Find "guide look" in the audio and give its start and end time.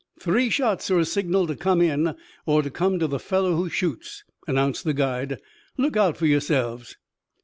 4.95-5.95